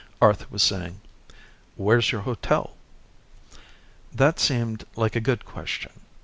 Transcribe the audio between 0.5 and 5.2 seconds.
was saying, "Where's your hotel?" That seemed like a